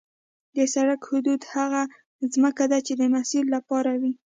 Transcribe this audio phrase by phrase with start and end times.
[0.55, 1.81] د سړک حدود هغه
[2.33, 4.13] ځمکه ده چې د مسیر لپاره وي